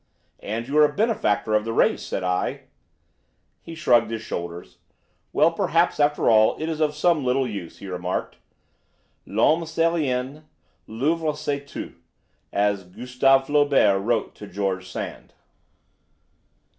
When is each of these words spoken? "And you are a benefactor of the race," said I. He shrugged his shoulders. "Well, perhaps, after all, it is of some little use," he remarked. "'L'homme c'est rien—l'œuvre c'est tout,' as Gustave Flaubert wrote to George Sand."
"And 0.39 0.67
you 0.67 0.75
are 0.79 0.83
a 0.85 0.91
benefactor 0.95 1.53
of 1.53 1.63
the 1.63 1.71
race," 1.73 2.01
said 2.01 2.23
I. 2.23 2.61
He 3.61 3.75
shrugged 3.75 4.09
his 4.09 4.23
shoulders. 4.23 4.79
"Well, 5.31 5.51
perhaps, 5.51 5.99
after 5.99 6.27
all, 6.27 6.57
it 6.59 6.67
is 6.67 6.81
of 6.81 6.95
some 6.95 7.23
little 7.23 7.45
use," 7.47 7.77
he 7.77 7.85
remarked. 7.85 8.37
"'L'homme 9.27 9.63
c'est 9.67 9.85
rien—l'œuvre 9.93 11.37
c'est 11.37 11.67
tout,' 11.67 12.01
as 12.51 12.83
Gustave 12.83 13.45
Flaubert 13.45 14.01
wrote 14.01 14.33
to 14.33 14.47
George 14.47 14.89
Sand." 14.89 15.35